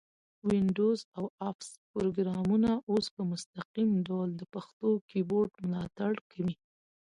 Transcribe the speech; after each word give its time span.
وینډوز 0.47 0.99
او 1.17 1.23
افس 1.49 1.69
پروګرامونه 1.91 2.71
اوس 2.91 3.05
په 3.15 3.21
مستقیم 3.31 3.91
ډول 4.07 4.29
د 4.35 4.41
پښتو 4.53 4.89
کیبورډ 5.09 5.51
ملاتړ 5.65 6.11
کوي. 6.31 6.55